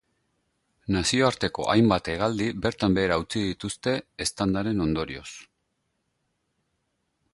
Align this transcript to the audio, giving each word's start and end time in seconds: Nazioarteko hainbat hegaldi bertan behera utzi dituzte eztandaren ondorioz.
Nazioarteko 0.93 1.65
hainbat 1.73 2.09
hegaldi 2.13 2.47
bertan 2.63 2.97
behera 2.99 3.19
utzi 3.25 3.43
dituzte 3.49 3.93
eztandaren 4.27 4.83
ondorioz. 4.87 5.29